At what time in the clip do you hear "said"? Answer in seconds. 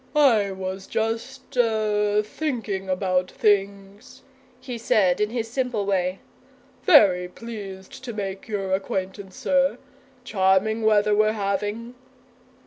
4.79-5.21